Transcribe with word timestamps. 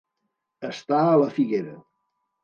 Estar 0.69 1.01
a 1.09 1.19
la 1.23 1.27
figuera. 1.35 1.75